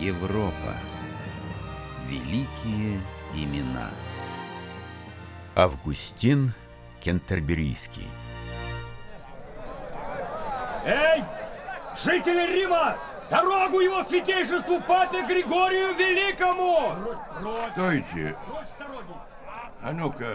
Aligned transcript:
Европа. 0.00 0.74
Великие 2.06 3.00
имена. 3.34 3.90
Августин 5.56 6.54
Кентерберийский. 7.00 8.08
Эй, 10.84 11.24
жители 11.98 12.60
Рима! 12.60 12.96
Дорогу 13.28 13.80
его 13.80 14.02
святейшеству 14.04 14.80
папе 14.80 15.26
Григорию 15.26 15.94
Великому! 15.94 16.96
Стойте! 17.72 18.36
А 19.82 19.92
ну-ка, 19.92 20.32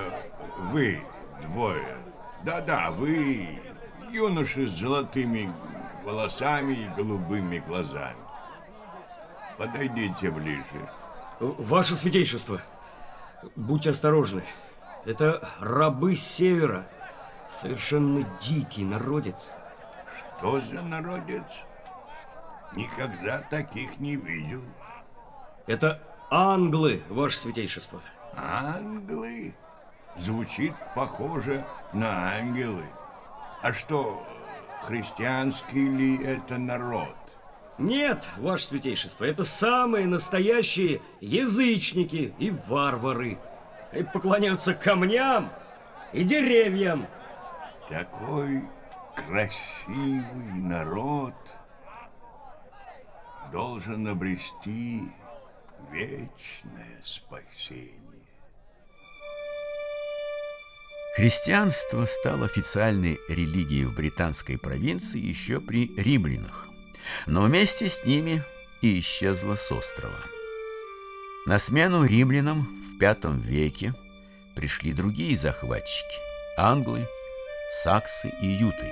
вы 0.59 1.01
двое. 1.41 1.97
Да-да, 2.43 2.91
вы 2.91 3.59
юноши 4.11 4.67
с 4.67 4.71
золотыми 4.71 5.51
волосами 6.03 6.73
и 6.73 6.89
голубыми 6.95 7.59
глазами. 7.59 8.17
Подойдите 9.57 10.31
ближе. 10.31 10.89
Ваше 11.39 11.95
святейшество, 11.95 12.61
будьте 13.55 13.91
осторожны. 13.91 14.43
Это 15.05 15.49
рабы 15.59 16.15
с 16.15 16.21
севера. 16.21 16.85
Совершенно 17.49 18.25
дикий 18.39 18.83
народец. 18.83 19.51
Что 20.37 20.59
за 20.59 20.81
народец? 20.81 21.43
Никогда 22.75 23.39
таких 23.49 23.99
не 23.99 24.15
видел. 24.15 24.63
Это 25.67 26.01
англы, 26.31 27.03
ваше 27.09 27.37
святейшество. 27.37 28.01
Англы? 28.35 29.53
Звучит 30.15 30.73
похоже 30.95 31.65
на 31.93 32.31
ангелы. 32.37 32.85
А 33.61 33.71
что, 33.73 34.25
христианский 34.83 35.87
ли 35.87 36.23
это 36.23 36.57
народ? 36.57 37.15
Нет, 37.77 38.27
ваше 38.37 38.67
святейшество, 38.67 39.25
это 39.25 39.43
самые 39.43 40.05
настоящие 40.05 41.01
язычники 41.21 42.33
и 42.37 42.51
варвары. 42.67 43.39
И 43.91 44.03
поклоняются 44.03 44.73
камням 44.73 45.51
и 46.11 46.23
деревьям. 46.23 47.07
Такой 47.89 48.63
красивый 49.15 50.53
народ 50.55 51.33
должен 53.51 54.07
обрести 54.07 55.01
вечное 55.91 56.99
спасение. 57.03 57.99
Христианство 61.15 62.05
стало 62.05 62.45
официальной 62.45 63.19
религией 63.29 63.85
в 63.85 63.95
британской 63.95 64.57
провинции 64.57 65.19
еще 65.19 65.59
при 65.61 65.95
римлянах, 65.95 66.67
но 67.25 67.43
вместе 67.43 67.89
с 67.89 68.03
ними 68.03 68.43
и 68.81 68.99
исчезла 68.99 69.55
с 69.55 69.71
острова. 69.71 70.19
На 71.45 71.59
смену 71.59 72.05
римлянам 72.05 72.63
в 72.63 72.99
V 72.99 73.15
веке 73.45 73.93
пришли 74.55 74.93
другие 74.93 75.37
захватчики– 75.37 76.17
англы, 76.57 77.07
саксы 77.83 78.31
и 78.41 78.47
юты, 78.47 78.91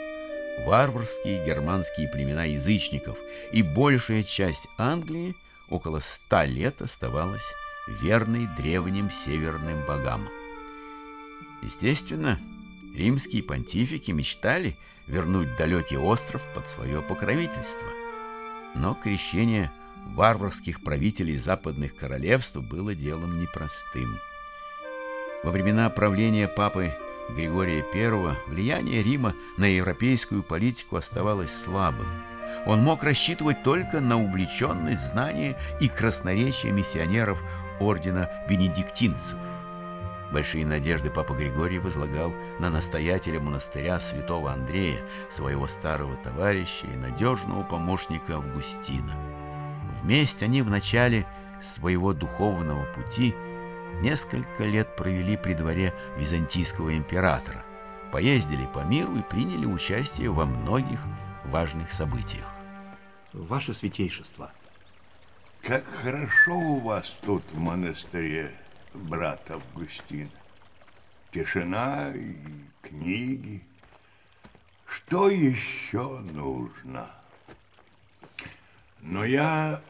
варварские 0.65 1.45
германские 1.45 2.07
племена 2.07 2.45
язычников, 2.45 3.17
и 3.51 3.61
большая 3.61 4.23
часть 4.23 4.67
Англии 4.77 5.35
около 5.69 5.99
ста 5.99 6.45
лет 6.45 6.81
оставалась 6.81 7.53
верной 7.87 8.47
древним 8.57 9.09
северным 9.11 9.85
богам– 9.85 10.27
Естественно, 11.61 12.39
римские 12.95 13.43
понтифики 13.43 14.11
мечтали 14.11 14.77
вернуть 15.07 15.55
далекий 15.57 15.97
остров 15.97 16.41
под 16.53 16.67
свое 16.67 17.01
покровительство. 17.01 17.87
Но 18.75 18.93
крещение 18.93 19.71
варварских 20.15 20.83
правителей 20.83 21.37
западных 21.37 21.95
королевств 21.95 22.57
было 22.57 22.95
делом 22.95 23.39
непростым. 23.39 24.17
Во 25.43 25.51
времена 25.51 25.89
правления 25.89 26.47
папы 26.47 26.93
Григория 27.29 27.85
I 27.93 28.35
влияние 28.47 29.03
Рима 29.03 29.33
на 29.57 29.65
европейскую 29.65 30.43
политику 30.43 30.97
оставалось 30.97 31.51
слабым. 31.51 32.07
Он 32.65 32.81
мог 32.81 33.03
рассчитывать 33.03 33.63
только 33.63 34.01
на 34.01 34.21
увлеченность 34.21 35.09
знания 35.09 35.57
и 35.79 35.87
красноречие 35.87 36.71
миссионеров 36.71 37.41
ордена 37.79 38.29
бенедиктинцев– 38.49 39.37
Большие 40.31 40.65
надежды 40.65 41.09
Папа 41.09 41.33
Григорий 41.33 41.79
возлагал 41.79 42.33
на 42.59 42.69
настоятеля 42.69 43.41
монастыря 43.41 43.99
святого 43.99 44.53
Андрея, 44.53 45.01
своего 45.29 45.67
старого 45.67 46.15
товарища 46.15 46.87
и 46.87 46.95
надежного 46.95 47.63
помощника 47.63 48.37
Августина. 48.37 49.13
Вместе 50.01 50.45
они 50.45 50.61
в 50.61 50.69
начале 50.69 51.27
своего 51.59 52.13
духовного 52.13 52.85
пути 52.93 53.35
несколько 54.01 54.63
лет 54.63 54.95
провели 54.95 55.35
при 55.35 55.53
дворе 55.53 55.93
византийского 56.17 56.95
императора, 56.95 57.65
поездили 58.13 58.65
по 58.73 58.79
миру 58.79 59.17
и 59.17 59.21
приняли 59.21 59.65
участие 59.65 60.31
во 60.31 60.45
многих 60.45 60.99
важных 61.45 61.91
событиях. 61.91 62.47
Ваше 63.33 63.73
Святейшество. 63.73 64.51
Как 65.61 65.85
хорошо 65.85 66.57
у 66.57 66.79
вас 66.79 67.19
тут 67.23 67.43
в 67.51 67.59
монастыре 67.59 68.60
брат 68.93 69.49
Августин. 69.49 70.29
Тишина 71.31 72.11
и 72.13 72.35
книги. 72.81 73.63
Что 74.85 75.29
еще 75.29 76.19
нужно? 76.19 77.09
Но 78.99 79.23
я 79.23 79.81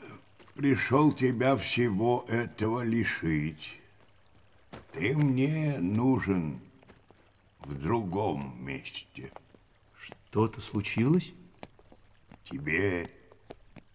пришел 0.56 1.12
тебя 1.12 1.56
всего 1.58 2.26
этого 2.28 2.84
лишить. 2.84 3.80
Ты 4.94 5.16
мне 5.16 5.78
нужен 5.80 6.60
в 7.60 7.74
другом 7.82 8.56
месте. 8.64 9.32
Что-то 9.98 10.62
случилось? 10.62 11.34
Тебе, 12.44 13.10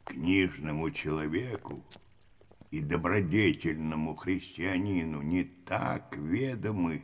книжному 0.05 0.91
человеку, 0.91 1.83
и 2.77 2.81
добродетельному 2.83 4.15
христианину 4.15 5.23
не 5.23 5.45
так 5.45 6.15
ведомы 6.19 7.03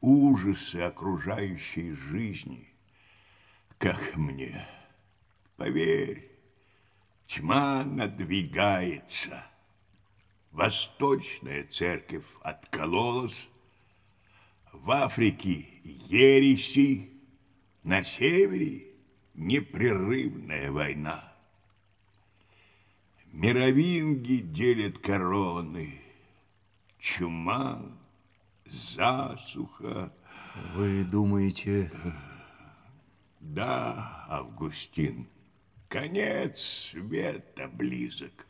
ужасы 0.00 0.76
окружающей 0.76 1.92
жизни, 1.92 2.66
как 3.76 4.16
мне. 4.16 4.66
Поверь, 5.58 6.30
тьма 7.26 7.84
надвигается. 7.84 9.44
Восточная 10.52 11.64
церковь 11.64 12.24
откололась, 12.40 13.50
в 14.72 14.90
Африке 14.90 15.66
ереси, 15.84 17.10
на 17.82 18.04
севере 18.04 18.86
непрерывная 19.34 20.72
война. 20.72 21.29
Мировинги 23.32 24.38
делят 24.38 24.98
короны, 24.98 26.00
чума, 26.98 27.80
засуха. 28.66 30.12
Вы 30.74 31.04
думаете... 31.04 31.92
Да, 33.38 34.26
Августин, 34.28 35.26
конец 35.88 36.60
света 36.60 37.68
близок. 37.72 38.46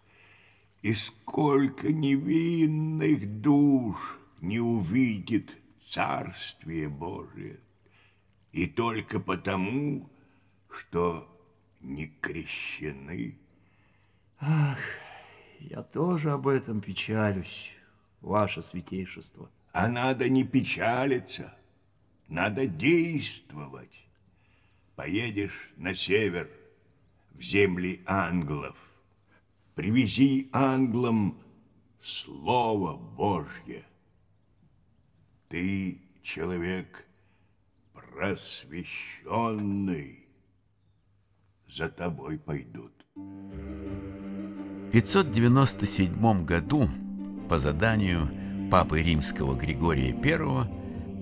И 0.82 0.94
сколько 0.94 1.92
невинных 1.92 3.40
душ 3.40 4.18
не 4.40 4.58
увидит 4.58 5.56
Царствие 5.86 6.88
Божие. 6.88 7.60
И 8.52 8.66
только 8.66 9.20
потому, 9.20 10.10
что 10.70 11.28
не 11.80 12.08
крещены. 12.20 13.38
Ах, 14.40 14.78
я 15.58 15.82
тоже 15.82 16.30
об 16.32 16.48
этом 16.48 16.80
печалюсь, 16.80 17.72
ваше 18.22 18.62
святейшество. 18.62 19.50
А 19.72 19.86
надо 19.86 20.30
не 20.30 20.44
печалиться, 20.44 21.54
надо 22.26 22.66
действовать. 22.66 24.06
Поедешь 24.96 25.70
на 25.76 25.94
север, 25.94 26.50
в 27.32 27.42
земли 27.42 28.02
англов. 28.06 28.78
Привези 29.74 30.48
англам 30.52 31.38
Слово 32.02 32.96
Божье. 32.96 33.84
Ты 35.48 36.00
человек 36.22 37.06
просвещенный, 37.92 40.26
за 41.68 41.90
тобой 41.90 42.38
пойдут. 42.38 42.94
В 43.14 44.09
597 44.92 46.44
году 46.44 46.88
по 47.48 47.58
заданию 47.58 48.28
папы 48.72 49.00
римского 49.02 49.54
Григория 49.54 50.12
I 50.12 50.68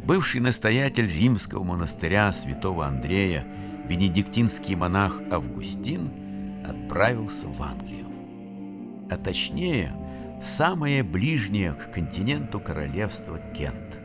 бывший 0.07 0.41
настоятель 0.41 1.07
римского 1.07 1.65
монастыря 1.65 2.33
святого 2.33 2.87
Андрея, 2.87 3.47
бенедиктинский 3.87 4.75
монах 4.75 5.21
Августин, 5.31 6.11
отправился 6.67 7.47
в 7.49 7.61
Англию. 7.63 8.07
а 9.11 9.17
точнее 9.17 9.93
самое 10.43 11.03
ближнее 11.03 11.73
к 11.73 11.93
континенту 11.93 12.61
королевство 12.61 13.39
Кент. 13.57 13.99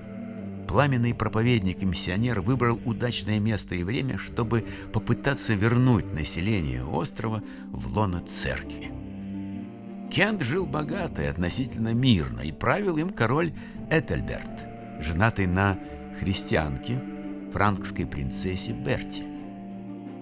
Пламенный 0.67 1.13
проповедник 1.13 1.83
и 1.83 1.85
миссионер 1.85 2.41
выбрал 2.41 2.79
удачное 2.85 3.39
место 3.39 3.75
и 3.75 3.83
время, 3.83 4.17
чтобы 4.17 4.65
попытаться 4.91 5.53
вернуть 5.53 6.13
население 6.13 6.83
острова 6.83 7.41
в 7.71 7.95
лоно 7.95 8.21
церкви. 8.21 8.92
Кент 10.13 10.43
жил 10.43 10.67
богато 10.67 11.23
и 11.23 11.25
относительно 11.25 11.95
мирно, 11.95 12.41
и 12.41 12.51
правил 12.51 12.97
им 12.97 13.09
король 13.09 13.51
Этельберт, 13.89 14.67
женатый 14.99 15.47
на 15.47 15.79
христианке, 16.19 17.01
франкской 17.51 18.05
принцессе 18.05 18.73
Берти. 18.73 19.23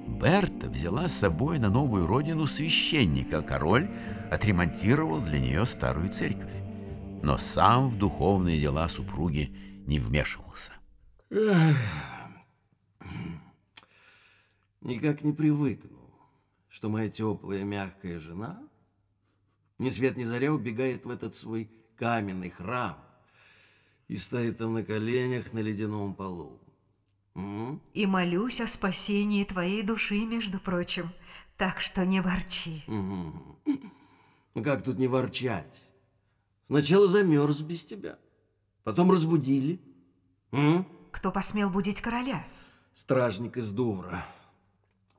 Берта 0.07 0.69
взяла 0.69 1.09
с 1.09 1.13
собой 1.13 1.59
на 1.59 1.69
новую 1.69 2.07
родину 2.07 2.47
священника, 2.47 3.39
а 3.39 3.41
король 3.41 3.91
отремонтировал 4.31 5.19
для 5.19 5.39
нее 5.39 5.65
старую 5.65 6.09
церковь. 6.13 6.55
Но 7.21 7.37
сам 7.37 7.89
в 7.89 7.97
духовные 7.97 8.61
дела 8.61 8.87
супруги 8.87 9.53
не 9.87 9.99
вмешивался. 9.99 10.71
Никак 14.79 15.21
не 15.21 15.33
привыкну, 15.33 15.99
что 16.69 16.87
моя 16.87 17.09
теплая 17.09 17.65
мягкая 17.65 18.17
жена 18.19 18.70
ни 19.81 19.89
свет 19.89 20.15
ни 20.15 20.23
заря 20.23 20.53
убегает 20.53 21.05
в 21.05 21.09
этот 21.09 21.35
свой 21.35 21.67
каменный 21.95 22.51
храм 22.51 23.03
и 24.07 24.15
стоит 24.15 24.59
там 24.59 24.73
на 24.73 24.83
коленях 24.83 25.53
на 25.53 25.59
ледяном 25.59 26.13
полу. 26.13 26.59
М? 27.33 27.81
И 27.93 28.05
молюсь 28.05 28.61
о 28.61 28.67
спасении 28.67 29.43
твоей 29.43 29.81
души, 29.81 30.23
между 30.23 30.59
прочим. 30.59 31.09
Так 31.57 31.81
что 31.81 32.05
не 32.05 32.21
ворчи. 32.21 32.83
Ну 32.87 34.63
как 34.63 34.83
тут 34.83 34.99
не 34.99 35.07
ворчать? 35.07 35.81
Сначала 36.67 37.07
замерз 37.07 37.61
без 37.61 37.83
тебя, 37.83 38.19
потом 38.83 39.09
разбудили. 39.09 39.81
М? 40.51 40.85
Кто 41.11 41.31
посмел 41.31 41.71
будить 41.71 42.01
короля? 42.01 42.45
Стражник 42.93 43.57
из 43.57 43.71
Дувра 43.71 44.23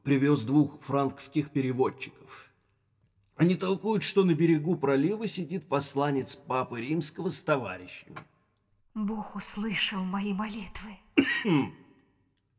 привез 0.05 0.45
двух 0.45 0.81
франкских 0.83 1.51
переводчиков. 1.51 2.52
Они 3.43 3.57
толкуют, 3.57 4.05
что 4.05 4.23
на 4.23 4.35
берегу 4.35 4.77
пролива 4.77 5.27
сидит 5.27 5.67
посланец 5.67 6.37
Папы 6.37 6.81
Римского 6.81 7.29
с 7.29 7.41
товарищами. 7.41 8.17
Бог 8.95 9.35
услышал 9.35 10.05
мои 10.05 10.33
молитвы. 10.33 10.97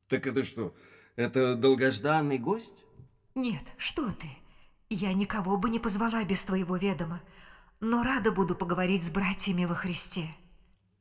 Так 0.09 0.27
это 0.27 0.43
что, 0.43 0.75
это 1.15 1.55
долгожданный 1.55 2.37
гость? 2.37 2.83
Нет, 3.33 3.63
что 3.77 4.11
ты? 4.11 4.27
Я 4.89 5.13
никого 5.13 5.55
бы 5.55 5.69
не 5.69 5.79
позвала 5.79 6.25
без 6.25 6.43
твоего 6.43 6.75
ведома, 6.75 7.21
но 7.79 8.03
рада 8.03 8.33
буду 8.33 8.53
поговорить 8.53 9.05
с 9.05 9.09
братьями 9.09 9.63
во 9.63 9.75
Христе. 9.75 10.35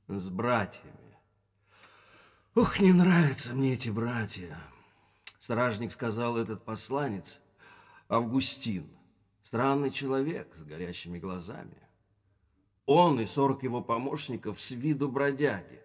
С 0.07 0.29
братьями. 0.29 1.19
Ух, 2.55 2.79
не 2.79 2.93
нравятся 2.93 3.53
мне 3.53 3.75
эти 3.75 3.91
братья. 3.91 4.57
Стражник 5.41 5.91
сказал, 5.91 6.37
этот 6.37 6.65
посланец, 6.65 7.41
Августин, 8.09 8.89
странный 9.53 9.91
человек 9.91 10.55
с 10.55 10.63
горящими 10.63 11.19
глазами. 11.19 11.77
Он 12.87 13.21
и 13.21 13.27
сорок 13.27 13.63
его 13.63 13.83
помощников 13.83 14.59
с 14.59 14.71
виду 14.71 15.11
бродяги. 15.11 15.83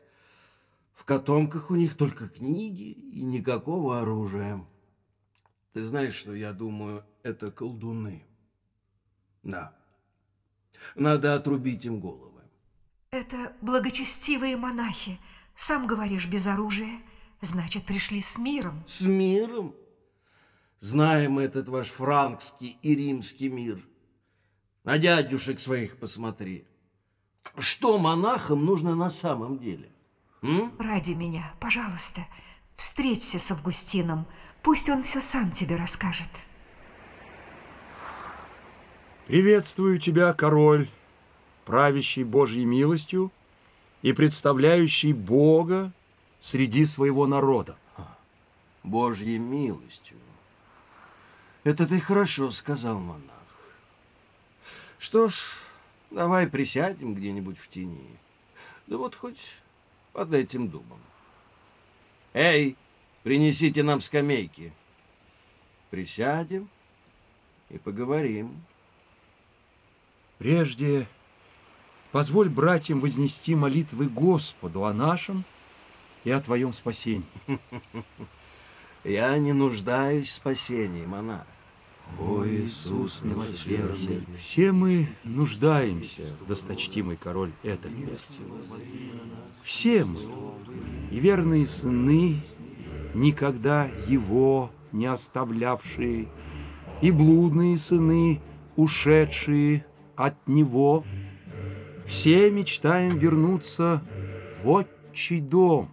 В 0.94 1.04
котомках 1.04 1.70
у 1.70 1.76
них 1.76 1.98
только 1.98 2.30
книги 2.30 2.92
и 2.92 3.26
никакого 3.26 4.00
оружия. 4.00 4.66
Ты 5.74 5.84
знаешь, 5.84 6.16
что 6.16 6.34
я 6.34 6.54
думаю, 6.54 7.04
это 7.24 7.52
колдуны. 7.52 8.26
Да. 9.44 9.78
Надо 10.96 11.36
отрубить 11.36 11.84
им 11.84 12.00
головы. 12.00 12.44
Это 13.12 13.54
благочестивые 13.60 14.56
монахи. 14.56 15.20
Сам 15.58 15.88
говоришь, 15.88 16.26
без 16.26 16.48
оружия. 16.48 17.02
Значит, 17.42 17.86
пришли 17.86 18.22
с 18.22 18.38
миром. 18.38 18.82
С 18.88 19.02
миром? 19.02 19.76
Знаем 20.80 21.40
этот 21.40 21.68
ваш 21.68 21.88
франкский 21.88 22.78
и 22.84 22.96
римский 22.96 23.50
мир. 23.50 23.84
На 24.84 24.98
дядюшек 24.98 25.60
своих 25.60 25.98
посмотри. 25.98 26.66
Что 27.58 27.98
монахам 27.98 28.64
нужно 28.64 28.96
на 28.96 29.10
самом 29.10 29.58
деле? 29.58 29.90
М? 30.44 30.72
Ради 30.78 31.12
меня, 31.12 31.52
пожалуйста, 31.60 32.22
встреться 32.76 33.40
с 33.40 33.52
Августином. 33.52 34.28
Пусть 34.62 34.88
он 34.90 35.02
все 35.04 35.20
сам 35.20 35.52
тебе 35.52 35.76
расскажет. 35.76 36.30
Приветствую 39.26 39.98
тебя, 39.98 40.34
король, 40.34 40.90
правящий 41.66 42.24
Божьей 42.24 42.66
милостью 42.66 43.32
и 44.04 44.14
представляющий 44.14 45.12
Бога 45.12 45.92
среди 46.40 46.86
своего 46.86 47.26
народа. 47.26 47.78
Божьей 48.84 49.40
милостью. 49.40 50.18
Это 51.68 51.86
ты 51.86 52.00
хорошо 52.00 52.50
сказал, 52.52 52.98
монах. 52.98 53.36
Что 55.00 55.28
ж, 55.28 55.58
давай 56.12 56.48
присядем 56.48 57.14
где-нибудь 57.14 57.58
в 57.58 57.68
тени. 57.68 58.18
Да 58.88 58.96
вот 58.96 59.16
хоть 59.16 59.60
под 60.14 60.34
этим 60.34 60.70
дубом. 60.70 61.02
Эй, 62.34 62.78
принесите 63.24 63.84
нам 63.84 64.00
скамейки. 64.00 64.72
Присядем 65.90 66.70
и 67.70 67.78
поговорим. 67.78 68.64
Прежде 70.38 71.06
позволь 72.14 72.48
братьям 72.48 73.02
вознести 73.02 73.56
молитвы 73.56 74.08
Господу 74.08 74.86
о 74.86 74.94
нашем 74.94 75.44
и 76.24 76.32
о 76.32 76.40
твоем 76.40 76.72
спасении. 76.72 77.28
Я 79.04 79.38
не 79.38 79.52
нуждаюсь 79.52 80.30
в 80.30 80.34
спасении, 80.34 81.06
монах. 81.06 81.46
О, 82.20 82.44
Иисус 82.46 83.22
милосердный, 83.24 84.24
все 84.40 84.72
мы 84.72 85.08
нуждаемся, 85.24 86.24
досточтимый 86.48 87.16
король 87.16 87.52
Этельберт. 87.64 88.20
Все 89.64 90.04
мы, 90.04 90.20
и 91.12 91.20
верные 91.20 91.68
сыны, 91.68 92.42
никогда 93.14 93.90
его 94.08 94.72
не 94.92 95.06
оставлявшие, 95.06 96.28
и 97.02 97.12
блудные 97.12 97.78
сыны, 97.78 98.42
ушедшие 98.76 99.86
от 100.16 100.48
него, 100.48 101.04
все 102.08 102.50
мечтаем 102.50 103.18
вернуться 103.18 104.02
в 104.64 104.70
отчий 104.70 105.40
дом 105.40 105.90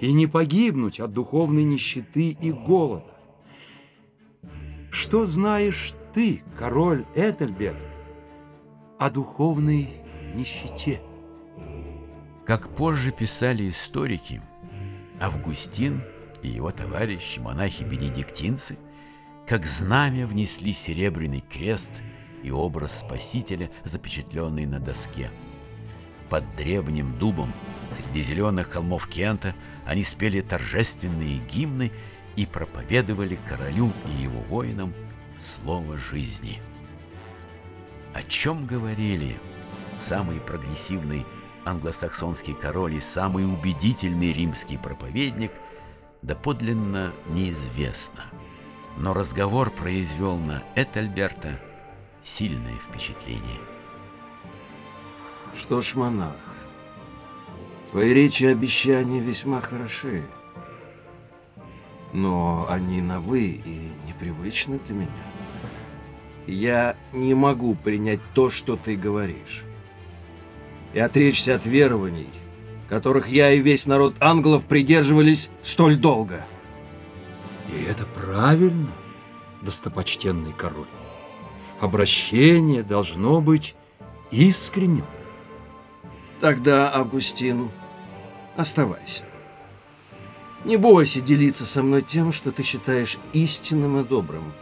и 0.00 0.12
не 0.12 0.26
погибнуть 0.26 1.00
от 1.00 1.12
духовной 1.12 1.64
нищеты 1.64 2.30
и 2.30 2.52
голода. 2.52 3.13
Что 4.94 5.26
знаешь 5.26 5.92
ты, 6.14 6.44
король 6.56 7.04
Этельберт, 7.16 7.76
о 8.96 9.10
духовной 9.10 9.90
нищете? 10.36 11.00
Как 12.46 12.68
позже 12.68 13.10
писали 13.10 13.68
историки, 13.68 14.40
Августин 15.20 16.00
и 16.42 16.48
его 16.48 16.70
товарищи, 16.70 17.40
монахи-бенедиктинцы, 17.40 18.78
как 19.48 19.66
знамя 19.66 20.28
внесли 20.28 20.72
серебряный 20.72 21.40
крест 21.40 21.90
и 22.44 22.52
образ 22.52 23.00
Спасителя, 23.00 23.72
запечатленный 23.82 24.64
на 24.64 24.78
доске. 24.78 25.28
Под 26.30 26.44
древним 26.54 27.18
дубом 27.18 27.52
среди 27.96 28.22
зеленых 28.22 28.70
холмов 28.70 29.08
Кента 29.08 29.56
они 29.86 30.04
спели 30.04 30.40
торжественные 30.40 31.38
гимны 31.52 31.90
и 32.36 32.46
проповедовали 32.46 33.38
королю 33.48 33.92
и 34.06 34.22
его 34.22 34.40
воинам 34.42 34.92
слово 35.40 35.98
жизни. 35.98 36.60
О 38.12 38.22
чем 38.22 38.66
говорили 38.66 39.36
самый 39.98 40.40
прогрессивный 40.40 41.24
англосаксонский 41.64 42.54
король 42.54 42.94
и 42.94 43.00
самый 43.00 43.44
убедительный 43.44 44.32
римский 44.32 44.78
проповедник, 44.78 45.52
доподлинно 46.22 47.12
неизвестно. 47.28 48.24
Но 48.96 49.14
разговор 49.14 49.70
произвел 49.70 50.36
на 50.36 50.62
Этельберта 50.76 51.60
сильное 52.22 52.76
впечатление. 52.88 53.60
Что 55.54 55.80
ж, 55.80 55.94
монах, 55.94 56.56
твои 57.90 58.12
речи 58.12 58.44
и 58.44 58.48
обещания 58.48 59.20
весьма 59.20 59.60
хороши. 59.60 60.24
Но 62.14 62.64
они 62.70 63.02
новы 63.02 63.60
и 63.64 63.90
непривычны 64.06 64.78
для 64.86 64.94
меня. 64.94 65.08
Я 66.46 66.96
не 67.12 67.34
могу 67.34 67.74
принять 67.74 68.20
то, 68.34 68.50
что 68.50 68.76
ты 68.76 68.94
говоришь. 68.94 69.64
И 70.92 71.00
отречься 71.00 71.56
от 71.56 71.66
верований, 71.66 72.28
которых 72.88 73.28
я 73.28 73.50
и 73.50 73.58
весь 73.58 73.86
народ 73.86 74.14
англов 74.20 74.64
придерживались 74.64 75.50
столь 75.62 75.96
долго. 75.96 76.46
И 77.68 77.82
это 77.82 78.06
правильно, 78.06 78.92
достопочтенный 79.60 80.52
король. 80.52 80.86
обращение 81.80 82.84
должно 82.84 83.40
быть 83.40 83.74
искренним. 84.30 85.04
Тогда, 86.40 86.94
Августин, 86.94 87.70
оставайся. 88.56 89.24
Не 90.64 90.78
бойся 90.78 91.20
делиться 91.20 91.66
со 91.66 91.82
мной 91.82 92.02
тем, 92.02 92.32
что 92.32 92.50
ты 92.50 92.62
считаешь 92.62 93.18
истинным 93.32 94.00
и 94.00 94.04
добрым. 94.04 94.52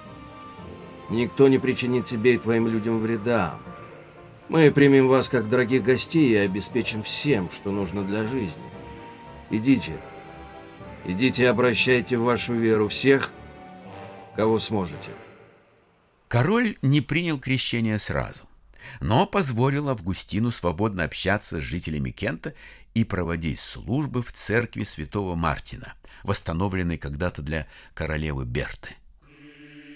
Никто 1.11 1.47
не 1.49 1.59
причинит 1.59 2.07
тебе 2.07 2.35
и 2.35 2.39
твоим 2.39 2.67
людям 2.67 2.99
вреда. 2.99 3.59
Мы 4.49 4.71
примем 4.71 5.09
вас 5.09 5.29
как 5.29 5.49
дорогих 5.49 5.85
гостей 5.85 6.31
и 6.31 6.37
обеспечим 6.37 7.03
всем, 7.03 7.51
что 7.51 7.71
нужно 7.71 8.03
для 8.03 8.27
жизни. 8.27 8.63
Идите. 9.51 9.99
Идите 11.05 11.45
и 11.45 11.47
обращайте 11.47 12.17
в 12.17 12.25
вашу 12.25 12.55
веру 12.55 12.89
всех, 12.89 13.31
кого 14.35 14.59
сможете. 14.59 15.11
Король 16.29 16.77
не 16.83 17.01
принял 17.01 17.39
крещение 17.39 17.99
сразу, 17.99 18.45
но 19.01 19.27
позволил 19.27 19.89
Августину 19.89 20.51
свободно 20.51 21.05
общаться 21.05 21.61
с 21.61 21.65
жителями 21.65 22.11
Кента 22.11 22.55
и 22.95 23.05
проводить 23.05 23.61
службы 23.61 24.23
в 24.23 24.33
церкви 24.33 24.83
святого 24.83 25.35
Мартина, 25.35 25.95
восстановленной 26.23 26.99
когда-то 26.99 27.43
для 27.43 27.67
королевы 27.95 28.45
Берты. 28.45 28.91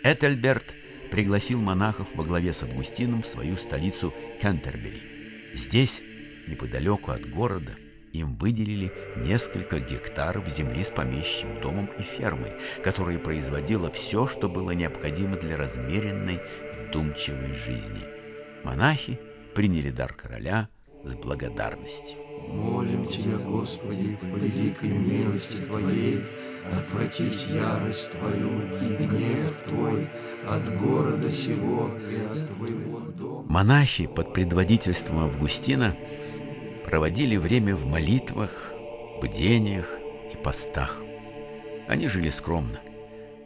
Этельберт 0.02 0.75
пригласил 1.11 1.61
монахов 1.61 2.09
во 2.14 2.25
главе 2.25 2.52
с 2.52 2.62
Августином 2.62 3.23
в 3.23 3.26
свою 3.26 3.57
столицу 3.57 4.14
Кентербери. 4.40 5.52
Здесь, 5.55 6.00
неподалеку 6.47 7.11
от 7.11 7.28
города, 7.28 7.73
им 8.12 8.37
выделили 8.37 8.93
несколько 9.16 9.78
гектаров 9.78 10.49
земли 10.49 10.85
с 10.85 10.90
помещим 10.90 11.61
домом 11.61 11.90
и 11.99 12.02
фермой, 12.02 12.52
которая 12.83 13.19
производила 13.19 13.90
все, 13.90 14.26
что 14.26 14.49
было 14.49 14.71
необходимо 14.71 15.37
для 15.37 15.57
размеренной, 15.57 16.40
вдумчивой 16.88 17.55
жизни. 17.55 18.15
Монахи 18.64 19.18
приняли 19.54 19.90
дар 19.90 20.12
короля 20.12 20.68
с 21.04 21.14
благодарностью. 21.14 22.18
Молим 22.48 23.06
Тебя, 23.06 23.38
Господи, 23.38 24.16
по 24.20 24.36
великой 24.36 24.90
милости 24.90 25.56
Твоей, 25.56 26.25
отвратить 26.72 27.46
ярость 27.48 28.12
Твою 28.12 28.62
и 28.80 28.96
гнев 28.96 29.62
Твой 29.64 30.08
от 30.46 30.78
города 30.78 31.32
сего 31.32 31.90
и 32.10 32.16
от 32.16 32.48
Твоего 32.54 33.00
дома. 33.00 33.44
Монахи 33.48 34.06
под 34.06 34.32
предводительством 34.32 35.20
Августина 35.20 35.96
проводили 36.84 37.36
время 37.36 37.75
в 37.75 37.86
молитвах, 37.86 38.72
бдениях 39.22 39.88
и 40.32 40.36
постах. 40.36 41.00
Они 41.88 42.08
жили 42.08 42.30
скромно, 42.30 42.80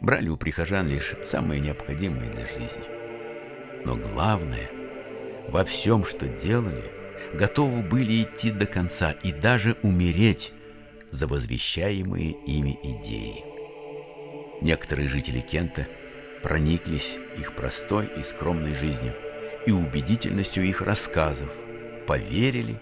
брали 0.01 0.29
у 0.29 0.37
прихожан 0.37 0.87
лишь 0.87 1.15
самое 1.23 1.61
необходимое 1.61 2.29
для 2.31 2.47
жизни. 2.47 2.83
Но 3.85 3.95
главное, 3.95 4.69
во 5.47 5.65
всем, 5.65 6.05
что 6.05 6.27
делали, 6.27 6.91
готовы 7.33 7.81
были 7.81 8.23
идти 8.23 8.51
до 8.51 8.65
конца 8.65 9.11
и 9.23 9.31
даже 9.31 9.77
умереть 9.83 10.53
за 11.11 11.27
возвещаемые 11.27 12.31
ими 12.31 12.79
идеи. 12.83 13.43
Некоторые 14.61 15.09
жители 15.09 15.41
Кента 15.41 15.87
прониклись 16.43 17.17
их 17.37 17.55
простой 17.55 18.09
и 18.17 18.23
скромной 18.23 18.73
жизнью 18.73 19.13
и 19.65 19.71
убедительностью 19.71 20.63
их 20.63 20.81
рассказов, 20.81 21.51
поверили 22.07 22.79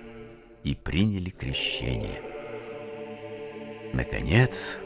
и 0.64 0.76
приняли 0.76 1.30
крещение. 1.30 2.22
Наконец, 3.94 4.78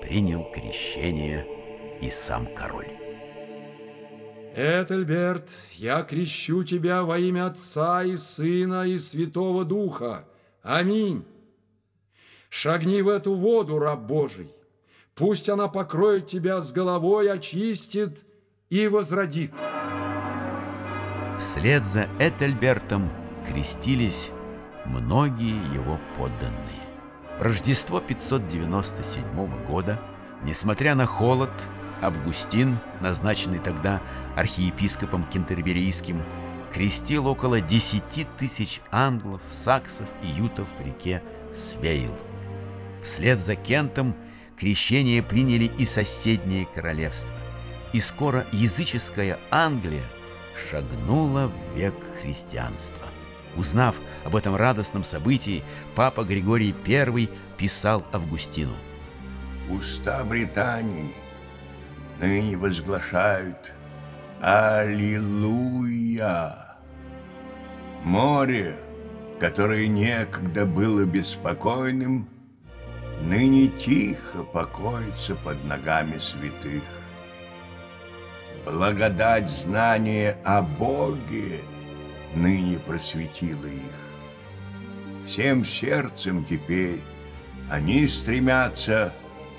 принял 0.00 0.44
крещение 0.50 1.46
и 2.00 2.08
сам 2.08 2.46
король. 2.54 3.07
Этельберт, 4.54 5.48
я 5.74 6.02
крещу 6.02 6.64
тебя 6.64 7.02
во 7.02 7.18
имя 7.18 7.46
Отца 7.46 8.02
и 8.04 8.16
Сына 8.16 8.86
и 8.86 8.98
Святого 8.98 9.64
Духа. 9.64 10.24
Аминь. 10.62 11.24
Шагни 12.48 13.02
в 13.02 13.08
эту 13.08 13.34
воду, 13.34 13.78
раб 13.78 14.00
Божий. 14.00 14.52
Пусть 15.14 15.48
она 15.48 15.68
покроет 15.68 16.26
тебя 16.26 16.60
с 16.60 16.72
головой, 16.72 17.30
очистит 17.30 18.18
и 18.70 18.88
возродит. 18.88 19.52
Вслед 21.38 21.84
за 21.84 22.08
Этельбертом 22.18 23.10
крестились 23.46 24.30
многие 24.86 25.74
его 25.74 25.98
подданные. 26.16 26.82
Рождество 27.38 28.00
597 28.00 29.66
года, 29.66 30.00
несмотря 30.42 30.94
на 30.94 31.06
холод, 31.06 31.50
Августин, 32.00 32.78
назначенный 33.00 33.58
тогда 33.58 34.00
архиепископом 34.36 35.24
кентерберийским, 35.24 36.22
крестил 36.72 37.26
около 37.26 37.60
10 37.60 38.36
тысяч 38.36 38.80
англов, 38.90 39.42
саксов 39.50 40.08
и 40.22 40.26
ютов 40.26 40.68
в 40.78 40.86
реке 40.86 41.22
Свейл. 41.52 42.16
Вслед 43.02 43.40
за 43.40 43.56
Кентом 43.56 44.14
крещение 44.58 45.22
приняли 45.22 45.70
и 45.78 45.84
соседние 45.84 46.66
королевства. 46.66 47.34
И 47.92 48.00
скоро 48.00 48.46
языческая 48.52 49.38
Англия 49.50 50.04
шагнула 50.70 51.46
в 51.48 51.76
век 51.76 51.94
христианства. 52.20 53.06
Узнав 53.56 53.96
об 54.24 54.36
этом 54.36 54.56
радостном 54.56 55.04
событии, 55.04 55.64
папа 55.94 56.22
Григорий 56.22 56.74
I 56.86 57.28
писал 57.56 58.04
Августину. 58.12 58.74
Уста 59.70 60.22
Британии 60.24 61.14
ныне 62.18 62.56
возглашают 62.56 63.72
Аллилуйя! 64.40 65.98
Море, 68.04 68.76
которое 69.40 69.88
некогда 69.88 70.64
было 70.64 71.04
беспокойным, 71.04 72.28
ныне 73.20 73.66
тихо 73.68 74.44
покоится 74.44 75.34
под 75.34 75.64
ногами 75.64 76.18
святых. 76.18 76.84
Благодать 78.64 79.50
знания 79.50 80.36
о 80.44 80.62
Боге 80.62 81.60
ныне 82.34 82.78
просветила 82.78 83.66
их. 83.66 83.82
Всем 85.26 85.64
сердцем 85.64 86.44
теперь 86.44 87.00
они 87.68 88.06
стремятся 88.06 89.12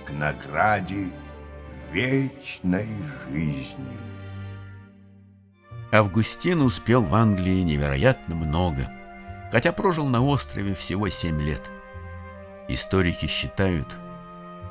к 0.06 0.12
награде 0.12 1.10
вечной 1.91 2.88
жизни. 3.29 3.98
Августин 5.91 6.62
успел 6.62 7.01
в 7.01 7.15
Англии 7.15 7.62
невероятно 7.62 8.36
много, 8.36 8.91
хотя 9.51 9.72
прожил 9.72 10.05
на 10.08 10.24
острове 10.24 10.75
всего 10.75 11.10
семь 11.10 11.41
лет. 11.41 11.67
Историки 12.67 13.25
считают, 13.25 13.88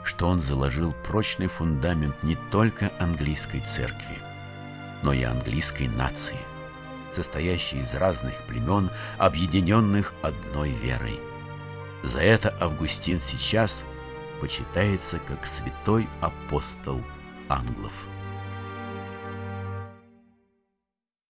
что 0.05 0.29
он 0.29 0.41
заложил 0.41 0.95
прочный 1.05 1.49
фундамент 1.49 2.23
не 2.23 2.37
только 2.53 2.93
английской 3.01 3.61
церкви, 3.61 4.19
но 5.03 5.13
и 5.13 5.25
английской 5.25 5.89
нации, 5.89 6.39
состоящей 7.13 7.81
из 7.81 7.95
разных 7.95 8.35
племен, 8.47 8.91
объединенных 9.19 10.15
одной 10.23 10.71
верой. 10.71 11.19
За 12.05 12.21
это 12.21 12.57
Августин 12.61 13.19
сейчас 13.19 13.83
почитается 14.41 15.19
как 15.19 15.47
святой 15.47 16.09
апостол 16.21 17.03
англов. 17.49 18.07